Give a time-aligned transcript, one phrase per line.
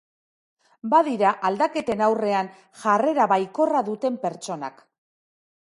[0.93, 2.49] Badira aldaketen aurrean
[2.85, 4.85] jarrera baikorra duten pertsonak.